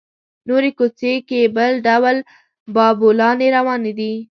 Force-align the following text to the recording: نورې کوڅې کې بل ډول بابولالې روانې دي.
نورې 0.47 0.71
کوڅې 0.77 1.13
کې 1.29 1.41
بل 1.55 1.71
ډول 1.87 2.17
بابولالې 2.75 3.47
روانې 3.57 3.91
دي. 3.99 4.13